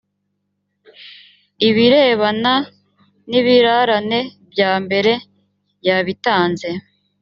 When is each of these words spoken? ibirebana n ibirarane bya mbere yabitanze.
ibirebana 1.67 2.53
n 3.29 3.31
ibirarane 3.39 4.19
bya 4.51 4.71
mbere 4.83 5.11
yabitanze. 5.87 6.69